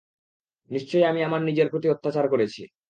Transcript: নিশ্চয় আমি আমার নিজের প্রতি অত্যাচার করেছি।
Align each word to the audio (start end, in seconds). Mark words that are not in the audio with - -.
নিশ্চয় 0.71 1.03
আমি 1.03 1.21
আমার 1.23 1.41
নিজের 1.41 1.67
প্রতি 1.71 1.87
অত্যাচার 1.89 2.25
করেছি। 2.29 2.61